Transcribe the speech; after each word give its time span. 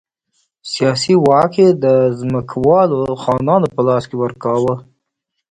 سیاسي 0.73 1.13
واک 1.25 1.53
یې 1.61 1.69
د 1.83 1.85
ځمکوالو 2.19 2.99
خانانو 3.23 3.67
په 3.75 3.81
لاس 3.87 4.03
کې 4.09 4.15
ورکاوه. 4.19 4.73